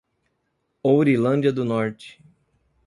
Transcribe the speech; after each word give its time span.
Ourilândia 0.83 1.53
do 1.53 1.63
Norte 1.63 2.17